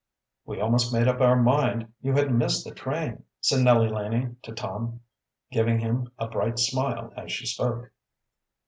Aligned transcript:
"We 0.47 0.59
almost 0.59 0.91
made 0.91 1.07
up 1.07 1.21
our 1.21 1.35
mind 1.35 1.93
you 2.01 2.13
had 2.13 2.33
missed 2.33 2.65
the 2.65 2.73
train," 2.73 3.21
said 3.39 3.59
Nellie 3.63 3.87
Laning 3.87 4.37
to 4.41 4.51
Tom, 4.51 5.01
giving 5.51 5.77
him 5.77 6.11
a 6.17 6.27
bright 6.27 6.57
smile 6.57 7.13
as 7.15 7.31
she 7.31 7.45
spoke. 7.45 7.91